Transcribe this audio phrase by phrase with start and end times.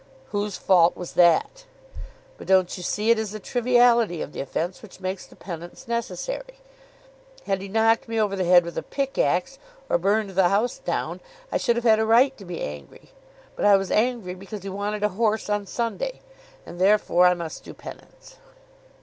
[0.31, 1.65] "Whose fault was that?
[2.39, 5.87] But don't you see it is the triviality of the offence which makes the penance
[5.87, 6.57] necessary.
[7.45, 9.59] Had he knocked me over the head with a pickaxe,
[9.89, 11.19] or burned the house down,
[11.51, 13.11] I should have had a right to be angry.
[13.55, 16.21] But I was angry because he wanted a horse on Sunday;
[16.65, 18.37] and therefore I must do penance."